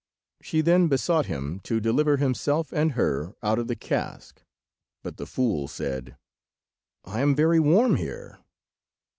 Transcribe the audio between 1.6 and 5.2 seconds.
deliver himself and her out of the cask, but